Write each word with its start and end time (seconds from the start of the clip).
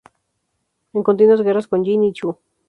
En 0.95 1.03
continuas 1.03 1.43
guerras 1.45 1.67
con 1.67 1.83
Jin 1.85 2.03
y 2.03 2.11
Chu. 2.11 2.35